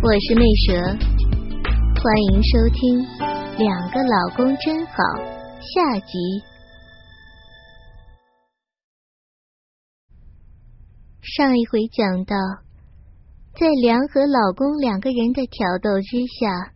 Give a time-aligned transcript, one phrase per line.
[0.00, 0.74] 我是魅蛇，
[2.00, 3.02] 欢迎收听
[3.58, 4.92] 《两个老公真好》
[5.58, 6.40] 下集。
[11.20, 12.36] 上一回讲到，
[13.58, 16.72] 在梁和老公两个人的挑逗之下，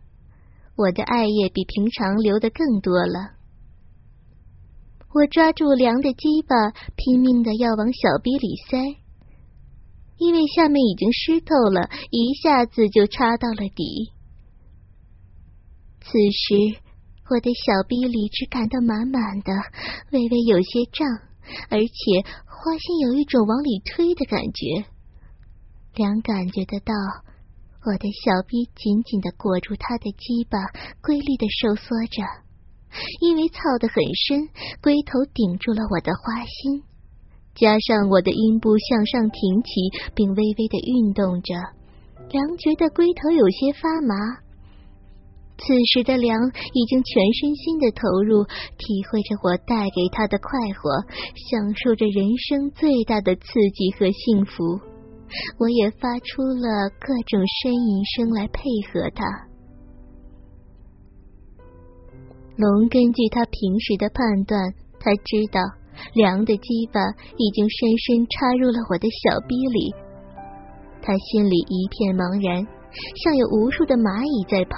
[0.75, 3.39] 我的艾叶比平常流的更多了。
[5.13, 6.55] 我抓住梁的鸡巴，
[6.97, 9.02] 拼命的要往小逼里塞。
[10.23, 14.13] 因为下面已经湿透了，一下子就插到了底。
[15.99, 16.79] 此时，
[17.29, 19.51] 我的小臂里只感到满满的，
[20.11, 21.05] 微微有些胀，
[21.69, 24.85] 而且花心有一种往里推的感觉。
[25.95, 26.93] 梁感觉得到，
[27.85, 30.57] 我的小臂紧紧的裹住他的鸡巴，
[31.01, 32.23] 规律的收缩着，
[33.19, 34.47] 因为操得很深，
[34.81, 36.83] 龟头顶住了我的花心。
[37.55, 39.69] 加上我的阴部向上挺起，
[40.15, 41.53] 并微微的运动着，
[42.29, 44.15] 梁觉得龟头有些发麻。
[45.55, 46.41] 此时的梁
[46.73, 51.05] 已经全身心的投入，体会着我带给他的快活，
[51.51, 54.81] 享受着人生最大的刺激和幸福。
[55.59, 59.23] 我也发出了各种呻吟声来配合他。
[62.57, 65.61] 龙根据他平时的判断，他知道。
[66.13, 66.99] 凉的鸡巴
[67.37, 69.93] 已经深深插入了我的小逼里，
[71.01, 72.65] 他心里一片茫然，
[73.23, 74.77] 像有无数的蚂蚁在爬，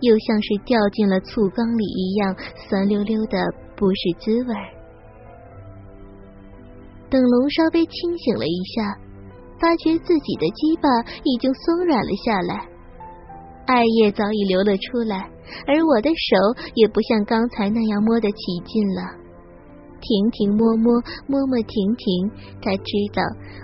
[0.00, 2.36] 又像是掉进了醋缸里一样
[2.68, 3.36] 酸溜溜的，
[3.76, 4.54] 不是滋味。
[7.10, 8.94] 等龙稍微清醒了一下，
[9.58, 10.88] 发觉自己的鸡巴
[11.24, 12.68] 已经松软了下来，
[13.66, 15.30] 艾叶早已流了出来，
[15.66, 16.36] 而我的手
[16.74, 19.27] 也不像刚才那样摸得起劲了。
[20.08, 22.30] 停停摸摸摸摸停停，
[22.62, 23.20] 他知道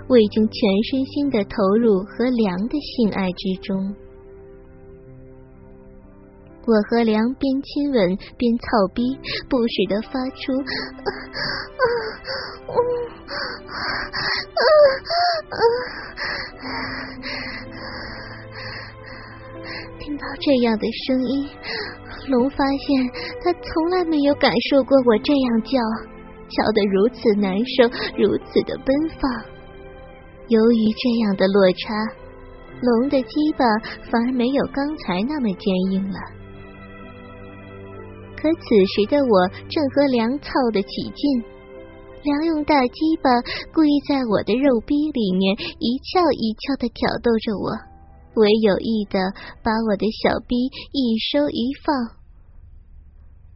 [0.07, 0.61] 我已经全
[0.91, 3.95] 身心的投入和梁的性爱之中。
[6.67, 9.17] 我和梁边亲吻边操逼，
[9.49, 11.83] 不时的发出啊啊啊
[14.61, 14.61] 啊
[15.49, 15.59] 啊！
[19.99, 21.47] 听到这样的声音，
[22.29, 22.85] 龙发现
[23.43, 26.14] 他从来没有感受过我这样叫。
[26.49, 27.83] 叫得如此难受，
[28.17, 29.21] 如此的奔放。
[30.47, 31.93] 由于这样的落差，
[32.81, 33.65] 龙的鸡巴
[34.11, 36.19] 反而没有刚才那么坚硬了。
[38.37, 41.43] 可此时的我正和梁操得起劲，
[42.21, 43.29] 梁用大鸡巴
[43.73, 47.71] 故意在我的肉逼里面一翘一翘的挑逗着我，
[48.35, 49.17] 我有意的
[49.63, 50.55] 把我的小逼
[50.91, 52.14] 一收一放。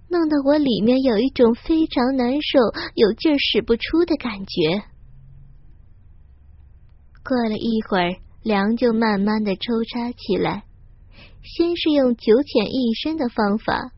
[0.09, 2.59] 弄得我里面有一种非常难受、
[2.95, 4.83] 有劲使不出的感觉。
[7.23, 10.63] 过了一会儿，梁就慢慢的抽插起来，
[11.43, 13.91] 先是用九浅一深的方法。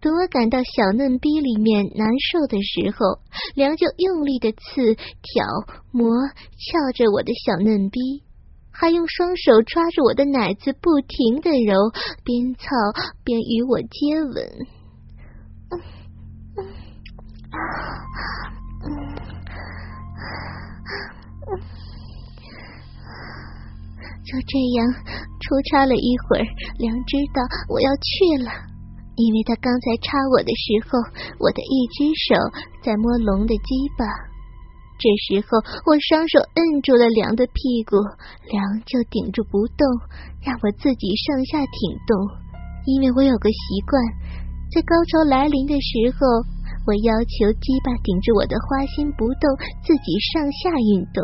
[0.00, 3.20] 等我感到小嫩逼里面难受的时候，
[3.54, 5.44] 梁就用力的刺、挑、
[5.90, 8.22] 磨、撬着我的小嫩逼。
[8.80, 11.74] 还用双手抓着我的奶子，不停的揉，
[12.22, 12.68] 边操
[13.24, 14.48] 边与我接吻。
[24.22, 24.86] 就这样
[25.40, 26.44] 出插了一会儿，
[26.78, 28.52] 梁知道我要去了，
[29.16, 31.00] 因为他刚才插我的时候，
[31.40, 32.36] 我的一只手
[32.84, 34.27] 在摸龙的鸡巴。
[34.98, 37.94] 这时候，我双手摁住了梁的屁股，
[38.50, 39.86] 梁就顶住不动，
[40.42, 42.10] 让我自己上下挺动。
[42.84, 43.94] 因为我有个习惯，
[44.74, 46.26] 在高潮来临的时候，
[46.82, 49.46] 我要求鸡巴顶着我的花心不动，
[49.86, 51.22] 自己上下运动。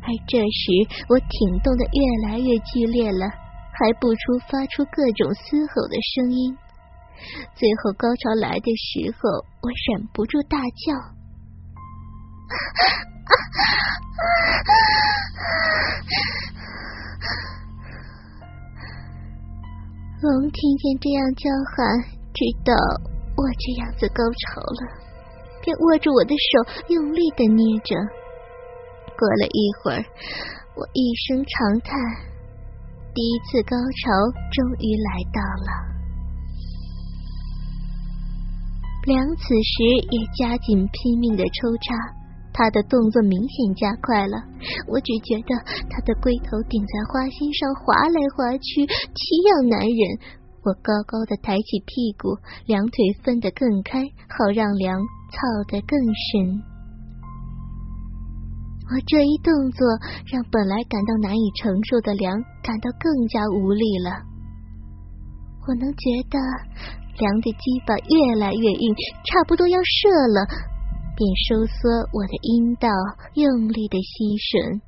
[0.00, 0.72] 而这时，
[1.12, 3.28] 我挺动的越来越剧烈了，
[3.76, 6.56] 还不出发出各种嘶吼的声音。
[7.54, 11.19] 最后高潮来的时候，我忍不住大叫。
[20.20, 21.78] 龙听见这样叫喊，
[22.34, 22.74] 知道
[23.36, 24.88] 我这样子高潮了，
[25.62, 27.94] 便握住我的手，用力的捏着。
[29.16, 30.04] 过了一会儿，
[30.74, 31.96] 我一声长叹，
[33.14, 34.10] 第一次高潮
[34.52, 35.70] 终于来到了。
[39.04, 41.94] 梁此时也加紧拼命的抽插，
[42.60, 44.36] 他的动作明显加快了。
[44.86, 45.56] 我只觉得
[45.88, 50.02] 他的龟头顶在花心上滑来滑去，奇痒难忍。
[50.60, 52.36] 我高高的抬起屁股，
[52.66, 55.00] 两腿分得更开，好让梁
[55.32, 55.40] 操
[55.72, 56.60] 得更深。
[58.92, 59.80] 我这一动作
[60.28, 64.20] 让本来感到难以承受的梁感到更加无力了。
[65.64, 66.36] 我能觉得。
[67.18, 68.94] 梁的鸡巴越来越硬，
[69.26, 70.46] 差不多要射了，
[71.20, 71.76] 便收缩
[72.16, 72.88] 我的阴道，
[73.34, 74.80] 用力的吸吮。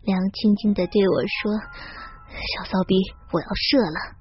[0.00, 1.52] 梁轻轻的对我说
[2.32, 2.96] ：“小骚逼，
[3.36, 4.16] 我要射了。”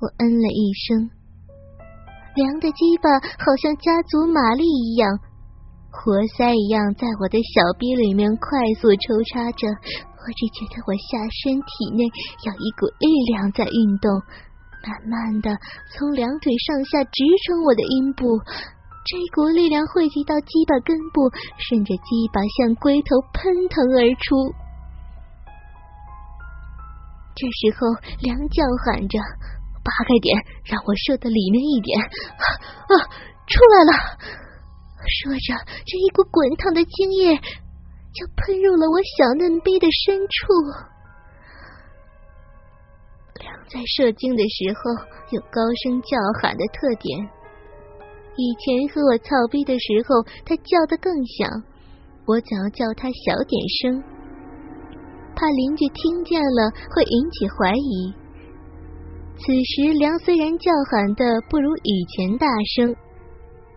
[0.00, 1.12] 我嗯了一声。
[2.32, 5.12] 梁的鸡巴好像加足马力一样，
[5.92, 9.68] 活塞一样，在我的小逼里面快速抽插着。
[9.68, 12.08] 我只觉得我下身体内
[12.48, 13.04] 有一股力
[13.36, 14.08] 量在运动。
[14.80, 15.52] 慢慢的
[15.92, 18.24] 从两腿上下直冲我的阴部，
[19.10, 24.54] 这一股力量汇集到鸡巴根部，顺着鸡巴向龟头喷腾而出。
[27.34, 27.90] 这时候，
[28.22, 29.18] 梁叫喊着
[29.82, 32.94] ：“扒开点，让我射的里面一点。”啊，
[33.50, 33.92] 出来了！
[35.26, 37.34] 说着，这一股滚烫的精液
[38.14, 40.54] 就喷入了我小嫩逼的深处。
[43.42, 44.78] 梁在射精的时候
[45.34, 47.39] 有高声叫喊的特点。
[48.40, 51.44] 以前和我操逼的时候，他叫的更响，
[52.24, 54.00] 我总要叫他小点声，
[55.36, 58.14] 怕邻居听见了会引起怀疑。
[59.36, 62.46] 此时梁虽然叫喊的不如以前大
[62.76, 62.96] 声，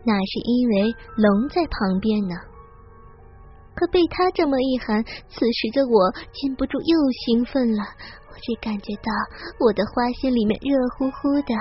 [0.06, 2.36] 那是因为龙在旁边呢。
[3.76, 6.96] 可被他这么一喊，此时的我禁不住又
[7.26, 7.84] 兴奋了。
[8.32, 9.12] 我只感觉到
[9.60, 11.54] 我的花心里面热乎乎的，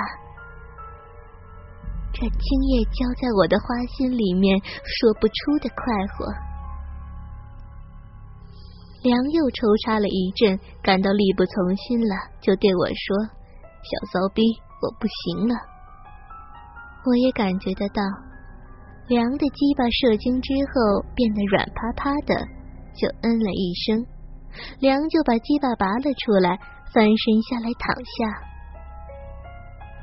[2.12, 3.66] 这精液浇在我的花
[3.96, 6.26] 心里面，说不出的快活。
[9.02, 13.26] 梁又抽插了一阵，感到力不从心了，就对我说
[13.82, 14.42] ：“小骚逼，
[14.80, 15.54] 我不行了。”
[17.04, 18.00] 我也感觉得到，
[19.08, 22.36] 梁的鸡巴射精之后变得软趴趴的，
[22.94, 24.06] 就嗯了一声。
[24.78, 26.60] 梁就把鸡巴拔了出来，
[26.94, 28.52] 翻身下来躺下。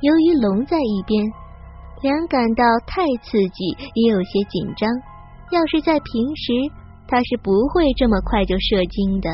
[0.01, 1.23] 由于龙在一边，
[2.01, 4.89] 梁感到太刺激，也有些紧张。
[5.51, 6.53] 要是在平时，
[7.07, 9.29] 他是不会这么快就射精的。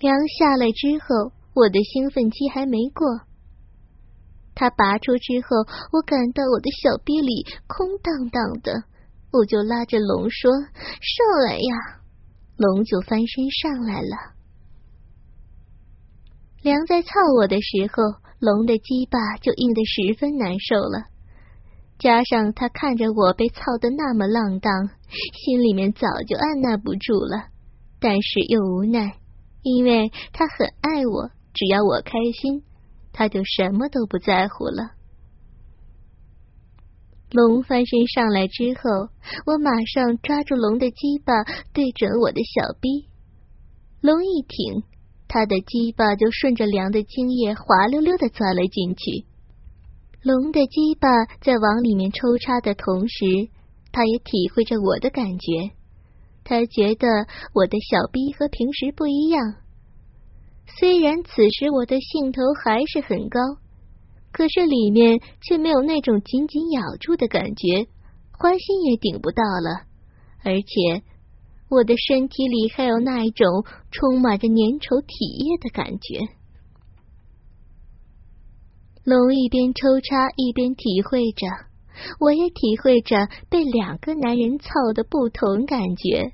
[0.00, 3.06] 梁下来之后，我的兴奋期还没过。
[4.54, 8.84] 他拔出之后，我感到我的小臂里空荡荡的。
[9.32, 10.50] 我就拉着龙说
[11.00, 12.02] ：“上来呀！”
[12.58, 14.34] 龙就翻身上来了。
[16.60, 17.08] 梁在操
[17.38, 21.04] 我的时候，龙的鸡巴就硬得十分难受了。
[22.00, 24.90] 加上他看着我被操的那么浪荡，
[25.32, 27.46] 心里面早就按捺不住了，
[28.00, 29.14] 但是又无奈，
[29.62, 32.64] 因为他很爱我，只要我开心，
[33.12, 34.90] 他就什么都不在乎了。
[37.30, 39.08] 龙翻身上来之后，
[39.46, 41.32] 我马上抓住龙的鸡巴，
[41.72, 43.06] 对准我的小臂。
[44.00, 44.82] 龙一挺，
[45.32, 49.24] 他的鸡巴就顺着梁的精液滑溜溜的钻了进去。
[50.22, 51.08] 龙的鸡巴
[51.40, 53.48] 在往里面抽插的同时，
[53.92, 55.70] 他也体会着我的感觉。
[56.44, 57.08] 他觉得
[57.54, 59.54] 我的小逼和平时不一样，
[60.78, 63.40] 虽然此时我的兴头还是很高。
[64.32, 67.86] 可是里面却没有那种紧紧咬住的感觉，
[68.32, 69.86] 花心也顶不到了，
[70.44, 71.02] 而且
[71.72, 76.28] 我的身体里还有那一种充满着粘稠体液的感觉。
[79.04, 81.46] 龙一边抽插一边体会着，
[82.20, 86.32] 我也体会着被两个男人操的不同感觉。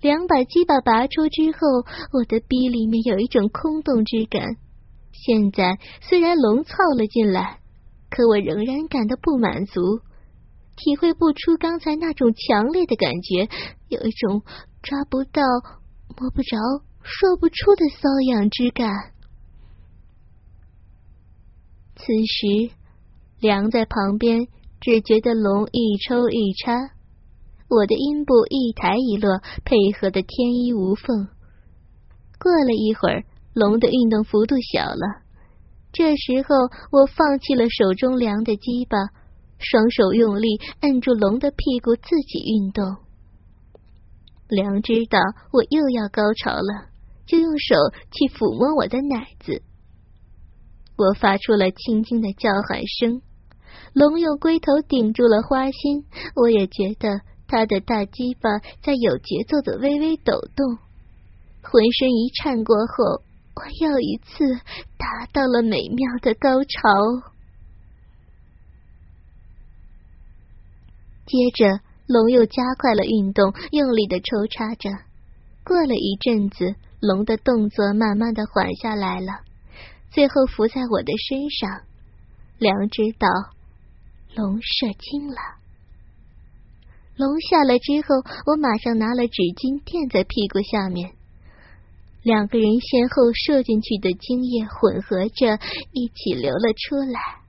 [0.00, 4.56] 两把鸡巴拔出之后，我的逼里面有一种空洞之感。
[5.12, 7.60] 现在虽然龙凑了进来，
[8.10, 10.00] 可我仍然感到不满足，
[10.76, 13.48] 体会不出刚才那种强烈的感觉，
[13.88, 14.42] 有一种
[14.82, 15.42] 抓不到、
[16.16, 16.56] 摸不着、
[17.02, 19.12] 说不出的瘙痒之感。
[21.96, 22.74] 此时，
[23.40, 24.48] 梁在旁边
[24.80, 26.72] 只觉得龙一抽一插，
[27.68, 31.28] 我的阴部一抬一落，配合的天衣无缝。
[32.38, 33.24] 过了一会儿。
[33.54, 35.20] 龙的运动幅度小了，
[35.92, 36.56] 这时候
[36.90, 38.96] 我放弃了手中凉的鸡巴，
[39.62, 42.96] 双手用力按住龙的屁股，自己运动。
[44.48, 45.18] 梁知道
[45.52, 46.90] 我又要高潮了，
[47.24, 47.74] 就用手
[48.10, 49.62] 去抚摸我的奶子。
[50.98, 53.22] 我发出了轻轻的叫喊声，
[53.94, 56.04] 龙用龟头顶住了花心，
[56.36, 60.76] 我也觉得他的大鸡巴在有节奏的微微抖动，
[61.62, 63.22] 浑身一颤过后，
[63.54, 64.44] 我又一次
[64.98, 67.31] 达到了美妙的高潮。
[71.32, 74.90] 接着，龙又加快了运动，用力的抽插着。
[75.64, 79.40] 过了一阵子，龙的动作慢慢的缓下来了，
[80.10, 81.80] 最后伏在我的身上。
[82.58, 83.28] 良知道，
[84.34, 85.36] 龙射精了。
[87.16, 91.12] 龙下来之后，我马上拿了纸巾垫在屁股下面。
[92.22, 95.58] 两个人先后射进去的精液混合着，
[95.92, 97.41] 一起流了出来。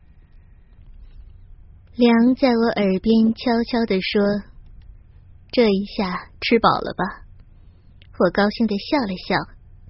[1.95, 4.19] 梁在我耳边悄悄的说
[5.53, 7.21] ：“这一下吃饱了吧？”
[8.17, 9.35] 我高兴的笑了笑，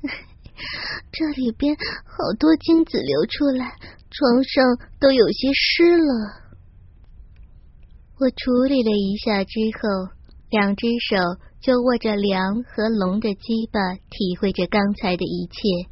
[1.13, 3.71] 这里边好多精子流出来，
[4.11, 6.43] 床上都有些湿了。
[8.19, 10.11] 我处理了一下之后，
[10.49, 11.15] 两只手
[11.61, 13.79] 就握着梁和龙的鸡巴，
[14.09, 15.89] 体会着刚才的一切。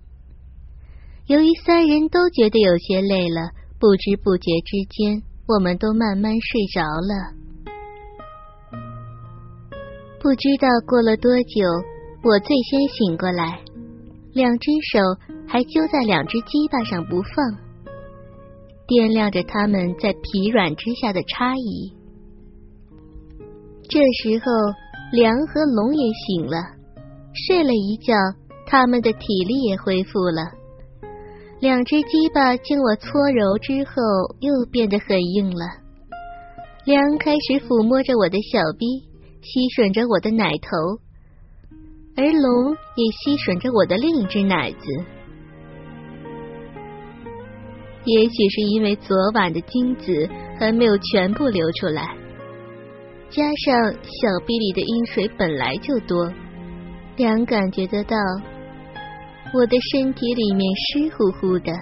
[1.27, 5.23] 由于三人都觉得有些累了，不知不觉之间。
[5.51, 7.13] 我们都慢慢睡着了，
[10.17, 11.67] 不知道过了多久，
[12.23, 13.59] 我最先醒过来，
[14.33, 14.99] 两只手
[15.45, 17.35] 还揪在两只鸡巴上不放，
[18.87, 21.91] 掂量着他们在疲软之下的差异。
[23.89, 24.45] 这时候，
[25.11, 26.63] 梁和龙也醒了，
[27.33, 28.13] 睡了一觉，
[28.65, 30.60] 他们的体力也恢复了。
[31.61, 33.93] 两只鸡巴经我搓揉之后，
[34.39, 35.63] 又变得很硬了。
[36.85, 38.87] 梁开始抚摸着我的小臂，
[39.43, 40.97] 吸吮着我的奶头，
[42.17, 44.87] 而龙也吸吮着我的另一只奶子。
[48.05, 50.27] 也许是因为昨晚的精子
[50.59, 52.17] 还没有全部流出来，
[53.29, 56.33] 加上小臂里的阴水本来就多，
[57.17, 58.17] 梁感觉得到。
[59.53, 61.73] 我的身体里面湿乎乎的，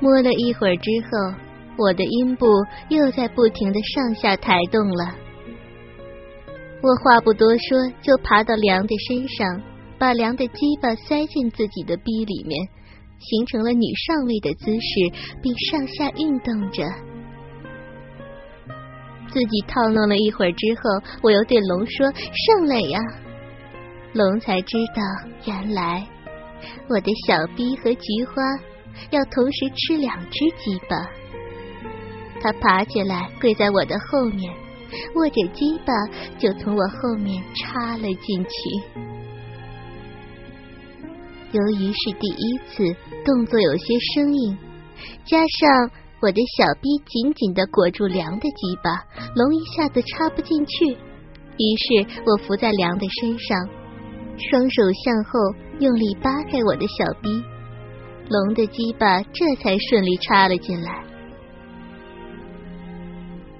[0.00, 1.34] 摸了一会儿之后，
[1.76, 2.46] 我的阴部
[2.90, 5.14] 又在不停的上下抬动了。
[6.80, 9.62] 我话不多说，就爬到梁的身上，
[9.98, 12.68] 把梁的鸡巴塞进自己的逼里面，
[13.18, 16.84] 形成了女上位的姿势，并上下运动着。
[19.32, 20.82] 自己套弄了一会儿之后，
[21.20, 23.00] 我又对龙说：“上来呀！”
[24.14, 25.02] 龙才知道，
[25.44, 26.06] 原来。
[26.88, 28.42] 我的小逼和菊花
[29.10, 30.96] 要同时吃两只鸡巴，
[32.40, 34.52] 他爬起来跪在我的后面，
[35.14, 35.92] 握着鸡巴
[36.38, 38.48] 就从我后面插了进去。
[41.52, 43.84] 由于是第一次，动作有些
[44.14, 44.58] 生硬，
[45.24, 50.86] 加上我的小逼紧紧的裹住梁的鸡巴，龙一下子插不进去。
[50.86, 53.77] 于是我伏在梁的身上。
[54.38, 55.40] 双手向后
[55.80, 57.42] 用力扒开我的小逼，
[58.28, 61.02] 龙的鸡巴这才顺利插了进来。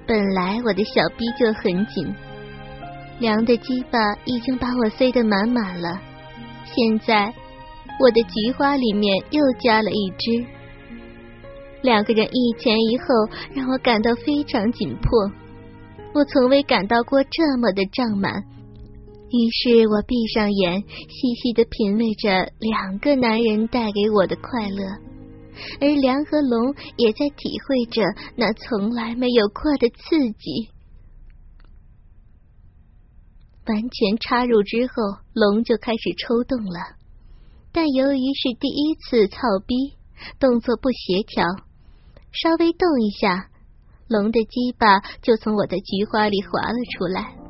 [0.06, 2.14] 本来我的小逼就很紧，
[3.18, 6.00] 梁的鸡巴已经把我塞得满满了，
[6.64, 7.32] 现在
[8.00, 10.44] 我的菊花里面又加了一只，
[11.82, 13.04] 两个人一前一后，
[13.54, 15.32] 让我感到非常紧迫。
[16.14, 18.42] 我从未感到过这么的胀满。
[19.30, 24.84] 于是我闭上眼，细细的品味着两个男人带给我的快乐，
[25.80, 28.02] 而梁和龙也在体会着
[28.36, 30.70] 那从来没有过的刺激。
[33.66, 34.94] 完全插入之后，
[35.34, 36.96] 龙就开始抽动了，
[37.70, 39.74] 但由于是第一次操逼，
[40.40, 41.44] 动作不协调，
[42.32, 43.50] 稍微动一下，
[44.08, 47.47] 龙的鸡巴就从我的菊花里滑了出来。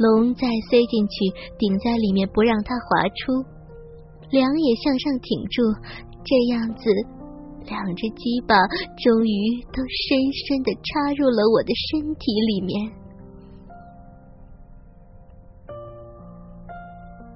[0.00, 1.28] 龙再塞进去，
[1.58, 3.44] 顶在里面不让它滑出，
[4.30, 5.60] 梁也向上挺住，
[6.24, 6.88] 这样子，
[7.68, 8.56] 两只鸡巴
[8.96, 12.90] 终于都深深的插入了我的身体里面。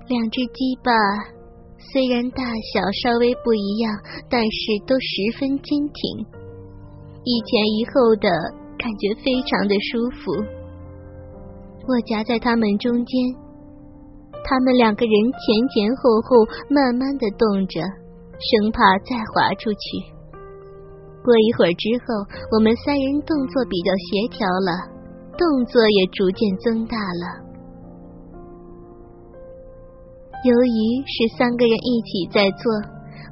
[0.09, 0.91] 两只鸡巴
[1.93, 3.93] 虽然大小稍微不一样，
[4.31, 6.27] 但是都十分坚挺，
[7.25, 8.29] 一前一后的
[8.79, 10.64] 感觉非常的舒服。
[11.87, 13.15] 我夹在他们中间，
[14.43, 17.81] 他们两个人前前后后慢慢的动着，
[18.41, 20.01] 生怕再滑出去。
[21.23, 24.73] 过一会儿之后，我们三人动作比较协调了，
[25.37, 27.45] 动作也逐渐增大了。
[30.45, 32.73] 由于是三个人一起在做，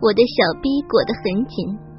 [0.01, 1.92] 我的小臂裹得很紧。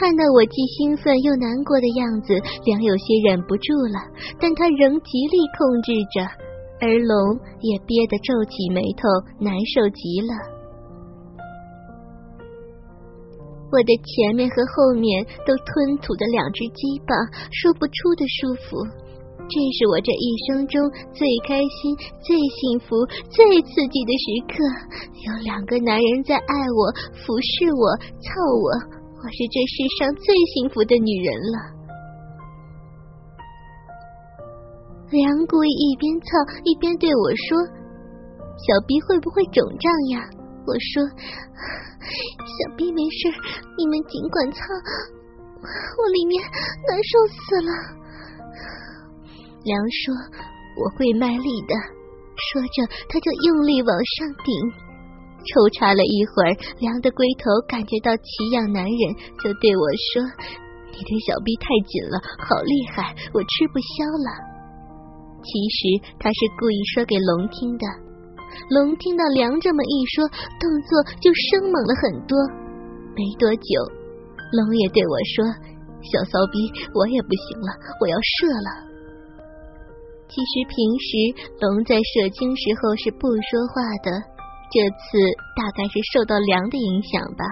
[0.00, 2.32] 看到我既兴奋又难过的样子，
[2.64, 4.00] 梁有些忍不住了，
[4.40, 6.24] 但他仍极力控制着，
[6.80, 9.04] 而龙也憋得皱起眉头，
[9.44, 10.32] 难受极了。
[13.68, 17.12] 我的前面和后面都吞吐的两只鸡巴，
[17.52, 18.80] 说不出的舒服。
[19.52, 20.80] 这是我这一生中
[21.12, 21.92] 最开心、
[22.24, 22.96] 最幸福、
[23.28, 24.64] 最刺激的时刻，
[25.28, 26.88] 有两个男人在爱我、
[27.20, 31.56] 服侍我、操我，我是这世上最幸福的女人了。
[35.12, 36.26] 梁故意一边操
[36.64, 37.60] 一边对我说
[38.56, 40.24] ：“小逼会不会肿胀呀？”
[40.64, 41.04] 我说
[42.40, 43.28] ：“小逼没事，
[43.76, 44.58] 你们尽管操，
[45.60, 46.40] 我里面
[46.88, 47.70] 难受死了。”
[49.68, 50.16] 梁说
[50.80, 51.76] ：“我会卖力的。”
[52.40, 54.48] 说着，他就用力往上顶。
[55.46, 59.02] 抽插了一会儿，梁的龟头感觉到奇痒难忍，
[59.42, 60.22] 就对我说
[60.92, 64.28] ：“你的小臂太紧了，好厉害，我吃不消了。”
[65.40, 65.80] 其实
[66.20, 67.86] 他是故意说给龙听的。
[68.68, 70.28] 龙听到梁这么一说，
[70.60, 70.90] 动作
[71.22, 72.36] 就生猛了很多。
[73.16, 73.72] 没多久，
[74.52, 75.48] 龙也对我说
[76.04, 76.58] ：“小骚逼，
[76.92, 78.70] 我也不行了，我要射了。”
[80.30, 81.08] 其实平时
[81.58, 84.10] 龙在射精时候是不说话的，
[84.70, 85.18] 这次
[85.58, 87.44] 大概是受到梁的影响吧。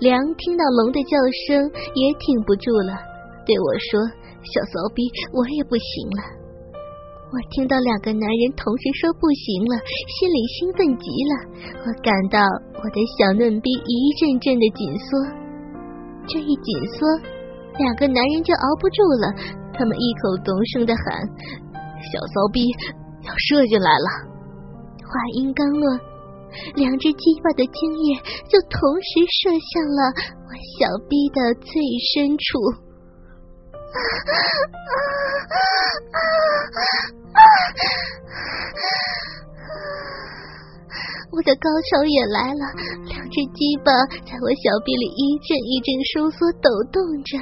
[0.00, 1.12] 梁听到龙的叫
[1.44, 2.96] 声也挺不住了，
[3.44, 4.00] 对我说
[4.40, 6.22] ：“小骚逼，我也不行了。”
[7.28, 9.74] 我听到两个男人同时说不行了，
[10.16, 11.34] 心里兴奋极了。
[11.82, 12.38] 我感到
[12.78, 15.06] 我的小嫩逼一阵阵的紧缩，
[16.30, 17.02] 这一紧缩，
[17.82, 19.26] 两个男人就熬不住了。
[19.74, 21.20] 他们异口同声的喊
[22.00, 22.64] ：“小骚逼
[23.26, 24.32] 要射进来了！”
[25.06, 25.98] 话音刚落，
[26.74, 28.16] 两只鸡巴的精液
[28.50, 30.12] 就同时射向了
[30.46, 31.80] 我小臂的最
[32.12, 32.58] 深处。
[41.32, 42.64] 我的高潮也来了，
[43.04, 43.92] 两只鸡巴
[44.24, 47.38] 在我小臂里一阵一阵收缩抖动着。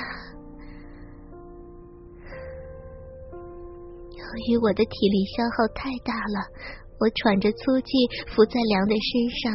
[4.19, 6.43] 由于我的体力消耗太大了，
[7.01, 7.91] 我喘着粗气
[8.29, 9.53] 伏在梁的身上。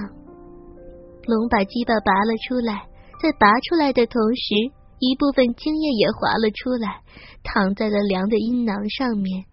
[1.28, 2.88] 龙把鸡巴拔了出来，
[3.22, 4.56] 在拔出来的同时，
[5.00, 7.02] 一部分精液也滑了出来，
[7.44, 9.46] 躺在了梁的阴囊上面。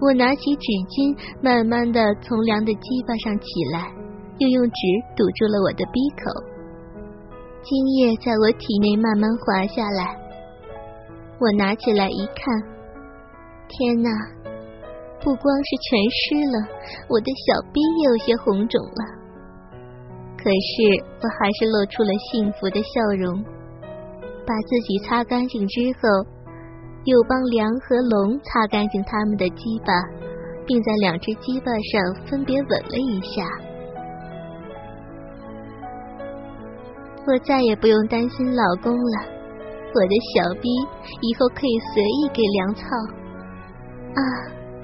[0.00, 3.92] 我拿起纸巾，慢慢的从梁的鸡巴上起来，
[4.38, 4.80] 又用纸
[5.16, 6.30] 堵住了我的鼻口。
[7.62, 10.16] 精液在我体内慢慢滑下来，
[11.40, 12.46] 我拿起来一看。
[13.68, 14.08] 天哪！
[15.28, 16.56] 不光是全湿了，
[17.06, 19.04] 我的小臂也有些红肿了。
[20.38, 22.88] 可是我还是露出了幸福的笑
[23.20, 23.44] 容。
[24.46, 26.08] 把自己擦干净之后，
[27.04, 29.92] 又帮梁和龙擦干净他们的鸡巴，
[30.64, 33.44] 并在两只鸡巴上分别吻了一下。
[37.26, 39.28] 我再也不用担心老公了，
[39.92, 40.70] 我的小逼
[41.20, 42.82] 以后可以随意给梁操。
[44.14, 44.22] 啊，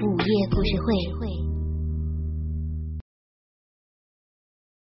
[0.00, 0.94] 午夜故事会》。